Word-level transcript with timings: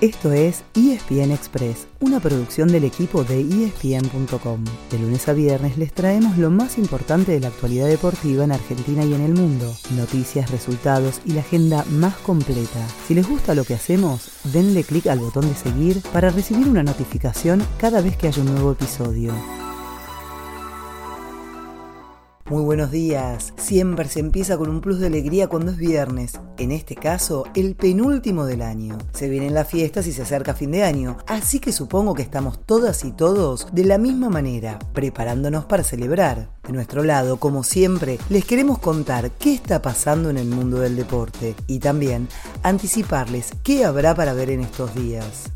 Esto 0.00 0.30
es 0.32 0.62
ESPN 0.76 1.32
Express, 1.32 1.88
una 1.98 2.20
producción 2.20 2.68
del 2.68 2.84
equipo 2.84 3.24
de 3.24 3.40
ESPN.com. 3.40 4.64
De 4.92 4.98
lunes 5.00 5.28
a 5.28 5.32
viernes 5.32 5.76
les 5.76 5.92
traemos 5.92 6.38
lo 6.38 6.50
más 6.50 6.78
importante 6.78 7.32
de 7.32 7.40
la 7.40 7.48
actualidad 7.48 7.88
deportiva 7.88 8.44
en 8.44 8.52
Argentina 8.52 9.04
y 9.04 9.12
en 9.12 9.22
el 9.22 9.34
mundo, 9.34 9.74
noticias, 9.96 10.52
resultados 10.52 11.20
y 11.24 11.32
la 11.32 11.40
agenda 11.40 11.84
más 11.90 12.14
completa. 12.18 12.86
Si 13.08 13.14
les 13.14 13.28
gusta 13.28 13.56
lo 13.56 13.64
que 13.64 13.74
hacemos, 13.74 14.30
denle 14.44 14.84
clic 14.84 15.08
al 15.08 15.18
botón 15.18 15.48
de 15.48 15.56
seguir 15.56 16.00
para 16.12 16.30
recibir 16.30 16.68
una 16.68 16.84
notificación 16.84 17.66
cada 17.80 18.00
vez 18.00 18.16
que 18.16 18.28
haya 18.28 18.40
un 18.40 18.52
nuevo 18.52 18.70
episodio. 18.70 19.34
Muy 22.50 22.62
buenos 22.62 22.90
días. 22.90 23.52
Siempre 23.58 24.08
se 24.08 24.20
empieza 24.20 24.56
con 24.56 24.70
un 24.70 24.80
plus 24.80 25.00
de 25.00 25.08
alegría 25.08 25.48
cuando 25.48 25.70
es 25.70 25.76
viernes. 25.76 26.40
En 26.56 26.72
este 26.72 26.94
caso, 26.94 27.44
el 27.54 27.76
penúltimo 27.76 28.46
del 28.46 28.62
año. 28.62 28.96
Se 29.12 29.28
vienen 29.28 29.52
las 29.52 29.68
fiestas 29.68 30.06
y 30.06 30.12
se 30.12 30.22
acerca 30.22 30.54
fin 30.54 30.70
de 30.70 30.82
año. 30.82 31.18
Así 31.26 31.60
que 31.60 31.72
supongo 31.72 32.14
que 32.14 32.22
estamos 32.22 32.64
todas 32.64 33.04
y 33.04 33.12
todos 33.12 33.68
de 33.72 33.84
la 33.84 33.98
misma 33.98 34.30
manera, 34.30 34.78
preparándonos 34.94 35.66
para 35.66 35.84
celebrar. 35.84 36.48
De 36.66 36.72
nuestro 36.72 37.04
lado, 37.04 37.36
como 37.36 37.64
siempre, 37.64 38.18
les 38.30 38.46
queremos 38.46 38.78
contar 38.78 39.30
qué 39.32 39.52
está 39.52 39.82
pasando 39.82 40.30
en 40.30 40.38
el 40.38 40.48
mundo 40.48 40.78
del 40.78 40.96
deporte 40.96 41.54
y 41.66 41.80
también 41.80 42.28
anticiparles 42.62 43.50
qué 43.62 43.84
habrá 43.84 44.14
para 44.14 44.32
ver 44.32 44.48
en 44.48 44.60
estos 44.60 44.94
días. 44.94 45.50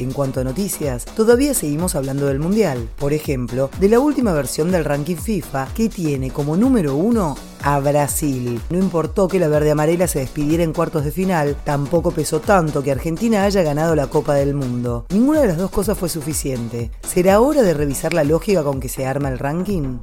En 0.00 0.12
cuanto 0.12 0.40
a 0.40 0.44
noticias, 0.44 1.04
todavía 1.04 1.52
seguimos 1.52 1.94
hablando 1.94 2.26
del 2.26 2.38
Mundial, 2.38 2.88
por 2.96 3.12
ejemplo, 3.12 3.68
de 3.78 3.90
la 3.90 4.00
última 4.00 4.32
versión 4.32 4.72
del 4.72 4.86
ranking 4.86 5.16
FIFA 5.16 5.68
que 5.74 5.90
tiene 5.90 6.30
como 6.30 6.56
número 6.56 6.96
uno 6.96 7.36
a 7.62 7.78
Brasil. 7.80 8.58
No 8.70 8.78
importó 8.78 9.28
que 9.28 9.38
la 9.38 9.48
verde 9.48 9.70
amarela 9.70 10.08
se 10.08 10.20
despidiera 10.20 10.64
en 10.64 10.72
cuartos 10.72 11.04
de 11.04 11.12
final, 11.12 11.54
tampoco 11.64 12.12
pesó 12.12 12.40
tanto 12.40 12.82
que 12.82 12.92
Argentina 12.92 13.44
haya 13.44 13.62
ganado 13.62 13.94
la 13.94 14.06
Copa 14.06 14.32
del 14.32 14.54
Mundo. 14.54 15.04
Ninguna 15.10 15.42
de 15.42 15.48
las 15.48 15.58
dos 15.58 15.70
cosas 15.70 15.98
fue 15.98 16.08
suficiente. 16.08 16.90
¿Será 17.06 17.40
hora 17.40 17.60
de 17.60 17.74
revisar 17.74 18.14
la 18.14 18.24
lógica 18.24 18.62
con 18.62 18.80
que 18.80 18.88
se 18.88 19.04
arma 19.04 19.28
el 19.28 19.38
ranking? 19.38 19.98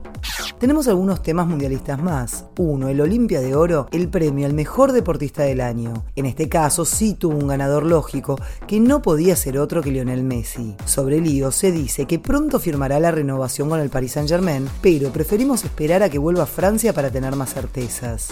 Tenemos 0.59 0.87
algunos 0.87 1.21
temas 1.21 1.45
mundialistas 1.45 2.01
más. 2.01 2.45
Uno, 2.57 2.87
el 2.89 2.99
Olimpia 2.99 3.41
de 3.41 3.55
Oro, 3.55 3.87
el 3.91 4.09
premio 4.09 4.47
al 4.47 4.53
mejor 4.53 4.91
deportista 4.91 5.43
del 5.43 5.61
año. 5.61 6.03
En 6.15 6.25
este 6.25 6.49
caso 6.49 6.83
sí 6.83 7.13
tuvo 7.13 7.37
un 7.37 7.47
ganador 7.47 7.85
lógico, 7.85 8.39
que 8.65 8.79
no 8.79 9.03
podía 9.03 9.35
ser 9.35 9.59
otro 9.59 9.83
que 9.83 9.91
Lionel 9.91 10.23
Messi. 10.23 10.75
Sobre 10.85 11.21
Lío 11.21 11.51
se 11.51 11.71
dice 11.71 12.07
que 12.07 12.17
pronto 12.17 12.59
firmará 12.59 12.99
la 12.99 13.11
renovación 13.11 13.69
con 13.69 13.79
el 13.79 13.91
Paris 13.91 14.13
Saint 14.13 14.29
Germain, 14.29 14.67
pero 14.81 15.11
preferimos 15.11 15.63
esperar 15.63 16.01
a 16.01 16.09
que 16.09 16.17
vuelva 16.17 16.43
a 16.43 16.47
Francia 16.47 16.91
para 16.91 17.11
tener 17.11 17.35
más 17.35 17.53
certezas. 17.53 18.29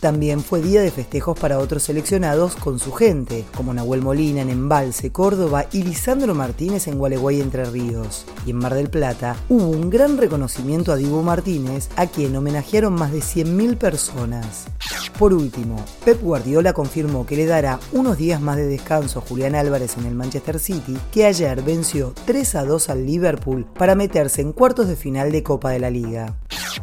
También 0.00 0.40
fue 0.40 0.62
día 0.62 0.80
de 0.80 0.90
festejos 0.90 1.38
para 1.38 1.58
otros 1.58 1.82
seleccionados 1.82 2.56
con 2.56 2.78
su 2.78 2.90
gente, 2.90 3.44
como 3.54 3.74
Nahuel 3.74 4.00
Molina 4.00 4.40
en 4.40 4.48
Embalse, 4.48 5.12
Córdoba 5.12 5.66
y 5.72 5.82
Lisandro 5.82 6.34
Martínez 6.34 6.88
en 6.88 6.96
Gualeguay, 6.96 7.42
Entre 7.42 7.66
Ríos. 7.66 8.24
Y 8.46 8.50
en 8.50 8.56
Mar 8.56 8.74
del 8.74 8.88
Plata 8.88 9.36
hubo 9.50 9.68
un 9.68 9.90
gran 9.90 10.16
reconocimiento 10.16 10.90
a 10.90 10.96
Dibu 10.96 11.20
Martínez, 11.20 11.90
a 11.96 12.06
quien 12.06 12.34
homenajearon 12.34 12.94
más 12.94 13.12
de 13.12 13.18
100.000 13.18 13.76
personas. 13.76 14.68
Por 15.18 15.34
último, 15.34 15.76
Pep 16.02 16.22
Guardiola 16.22 16.72
confirmó 16.72 17.26
que 17.26 17.36
le 17.36 17.44
dará 17.44 17.78
unos 17.92 18.16
días 18.16 18.40
más 18.40 18.56
de 18.56 18.66
descanso 18.66 19.18
a 19.18 19.22
Julián 19.22 19.54
Álvarez 19.54 19.98
en 19.98 20.06
el 20.06 20.14
Manchester 20.14 20.58
City, 20.58 20.96
que 21.12 21.26
ayer 21.26 21.60
venció 21.62 22.14
3 22.24 22.54
a 22.54 22.64
2 22.64 22.88
al 22.88 23.04
Liverpool 23.04 23.66
para 23.76 23.94
meterse 23.94 24.40
en 24.40 24.52
cuartos 24.52 24.88
de 24.88 24.96
final 24.96 25.30
de 25.30 25.42
Copa 25.42 25.72
de 25.72 25.80
la 25.80 25.90
Liga. 25.90 26.36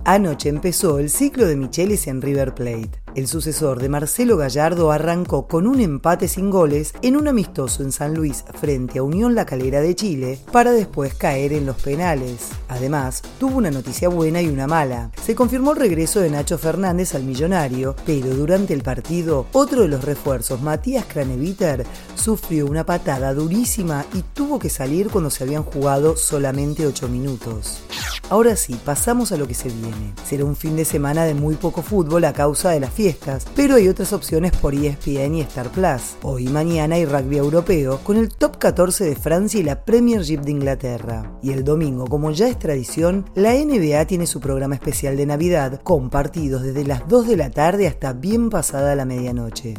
Anoche 0.09 0.47
empezó 0.47 0.99
el 0.99 1.09
ciclo 1.09 1.45
de 1.47 1.57
Michelis 1.57 2.07
en 2.07 2.21
River 2.21 2.55
Plate. 2.55 2.91
El 3.13 3.27
sucesor 3.27 3.81
de 3.81 3.89
Marcelo 3.89 4.37
Gallardo 4.37 4.93
arrancó 4.93 5.49
con 5.49 5.67
un 5.67 5.81
empate 5.81 6.29
sin 6.29 6.49
goles 6.49 6.93
en 7.01 7.17
un 7.17 7.27
amistoso 7.27 7.83
en 7.83 7.91
San 7.91 8.13
Luis 8.13 8.45
frente 8.57 8.99
a 8.99 9.03
Unión 9.03 9.35
La 9.35 9.45
Calera 9.45 9.81
de 9.81 9.95
Chile 9.95 10.39
para 10.53 10.71
después 10.71 11.13
caer 11.13 11.51
en 11.51 11.65
los 11.65 11.75
penales. 11.81 12.51
Además, 12.69 13.21
tuvo 13.37 13.57
una 13.57 13.69
noticia 13.69 14.07
buena 14.07 14.41
y 14.41 14.47
una 14.47 14.65
mala. 14.65 15.11
Se 15.21 15.35
confirmó 15.35 15.73
el 15.73 15.79
regreso 15.79 16.21
de 16.21 16.29
Nacho 16.29 16.57
Fernández 16.57 17.13
al 17.13 17.23
millonario, 17.25 17.93
pero 18.05 18.29
durante 18.33 18.73
el 18.73 18.83
partido, 18.83 19.47
otro 19.51 19.81
de 19.81 19.89
los 19.89 20.05
refuerzos, 20.05 20.61
Matías 20.61 21.03
Craneviter, 21.05 21.85
sufrió 22.15 22.65
una 22.65 22.85
patada 22.85 23.33
durísima 23.33 24.05
y 24.13 24.21
tuvo 24.21 24.57
que 24.57 24.69
salir 24.69 25.09
cuando 25.09 25.29
se 25.29 25.43
habían 25.43 25.63
jugado 25.63 26.15
solamente 26.15 26.87
8 26.87 27.09
minutos. 27.09 27.81
Ahora 28.29 28.57
sí, 28.57 28.77
pasamos 28.83 29.31
a 29.31 29.37
lo 29.37 29.47
que 29.47 29.53
se 29.53 29.69
viene. 29.69 30.13
Será 30.25 30.43
un 30.43 30.57
fin 30.57 30.75
de 30.75 30.83
semana 30.83 31.23
de 31.23 31.33
muy 31.33 31.55
poco 31.55 31.81
fútbol 31.81 32.25
a 32.25 32.33
causa 32.33 32.71
de 32.71 32.81
las 32.81 32.91
fiestas, 32.91 33.45
pero 33.55 33.75
hay 33.75 33.87
otras 33.87 34.11
opciones 34.11 34.51
por 34.51 34.73
ESPN 34.75 35.35
y 35.35 35.41
Star 35.41 35.69
Plus. 35.69 36.17
Hoy 36.23 36.47
y 36.47 36.49
mañana 36.49 36.95
hay 36.95 37.05
rugby 37.05 37.37
europeo 37.37 37.99
con 38.03 38.17
el 38.17 38.27
top 38.27 38.57
14 38.57 39.05
de 39.05 39.15
Francia 39.15 39.61
y 39.61 39.63
la 39.63 39.85
Premiership 39.85 40.39
de 40.39 40.51
Inglaterra. 40.51 41.31
Y 41.41 41.51
el 41.51 41.63
domingo, 41.63 42.05
como 42.07 42.31
ya 42.31 42.49
es 42.49 42.59
tradición, 42.59 43.25
la 43.33 43.53
NBA 43.53 44.05
tiene 44.07 44.27
su 44.27 44.41
programa 44.41 44.75
especial 44.75 45.15
de 45.15 45.25
Navidad 45.25 45.79
con 45.81 46.09
partidos 46.09 46.63
desde 46.63 46.83
las 46.83 47.07
2 47.07 47.27
de 47.27 47.37
la 47.37 47.49
tarde 47.49 47.87
hasta 47.87 48.11
bien 48.11 48.49
pasada 48.49 48.93
la 48.95 49.05
medianoche. 49.05 49.75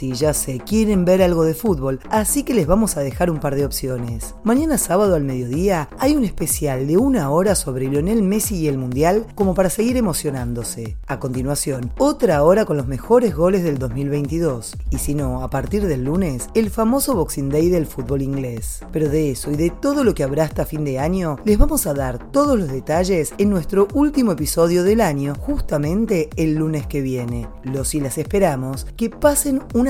Sí, 0.00 0.14
ya 0.14 0.32
sé, 0.32 0.60
quieren 0.60 1.04
ver 1.04 1.20
algo 1.20 1.44
de 1.44 1.52
fútbol, 1.52 2.00
así 2.08 2.42
que 2.42 2.54
les 2.54 2.66
vamos 2.66 2.96
a 2.96 3.02
dejar 3.02 3.30
un 3.30 3.38
par 3.38 3.54
de 3.54 3.66
opciones. 3.66 4.34
Mañana 4.44 4.78
sábado 4.78 5.14
al 5.14 5.24
mediodía 5.24 5.90
hay 5.98 6.16
un 6.16 6.24
especial 6.24 6.86
de 6.86 6.96
una 6.96 7.28
hora 7.28 7.54
sobre 7.54 7.86
Lionel 7.86 8.22
Messi 8.22 8.56
y 8.56 8.68
el 8.68 8.78
Mundial 8.78 9.26
como 9.34 9.54
para 9.54 9.68
seguir 9.68 9.98
emocionándose. 9.98 10.96
A 11.06 11.20
continuación, 11.20 11.92
otra 11.98 12.42
hora 12.44 12.64
con 12.64 12.78
los 12.78 12.86
mejores 12.86 13.36
goles 13.36 13.62
del 13.62 13.76
2022. 13.76 14.74
Y 14.88 14.96
si 14.96 15.12
no, 15.12 15.42
a 15.42 15.50
partir 15.50 15.86
del 15.86 16.04
lunes, 16.04 16.48
el 16.54 16.70
famoso 16.70 17.14
Boxing 17.14 17.50
Day 17.50 17.68
del 17.68 17.84
fútbol 17.84 18.22
inglés. 18.22 18.80
Pero 18.92 19.10
de 19.10 19.32
eso 19.32 19.50
y 19.50 19.56
de 19.56 19.68
todo 19.68 20.02
lo 20.02 20.14
que 20.14 20.24
habrá 20.24 20.44
hasta 20.44 20.64
fin 20.64 20.82
de 20.82 20.98
año, 20.98 21.36
les 21.44 21.58
vamos 21.58 21.86
a 21.86 21.92
dar 21.92 22.30
todos 22.32 22.58
los 22.58 22.72
detalles 22.72 23.34
en 23.36 23.50
nuestro 23.50 23.86
último 23.92 24.32
episodio 24.32 24.82
del 24.82 25.02
año, 25.02 25.34
justamente 25.34 26.30
el 26.36 26.54
lunes 26.54 26.86
que 26.86 27.02
viene. 27.02 27.48
Los 27.64 27.94
y 27.94 28.00
las 28.00 28.16
esperamos 28.16 28.86
que 28.96 29.10
pasen 29.10 29.60
una 29.74 29.89